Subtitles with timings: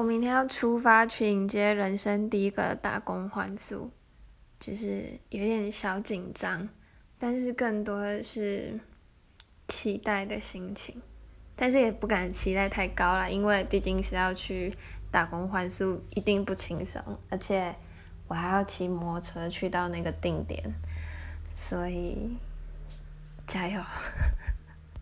[0.00, 3.90] 我明天要出发去迎接人生第一个打工换宿，
[4.58, 6.66] 就是有点小紧张，
[7.18, 8.80] 但是更多的是
[9.68, 11.02] 期待的心情。
[11.54, 14.72] 但是也不敢期待太高了，因为毕竟是要去
[15.10, 17.76] 打工换宿，一定不轻松，而且
[18.26, 20.74] 我还要骑摩托车去到那个定点，
[21.52, 22.38] 所以
[23.46, 23.78] 加油！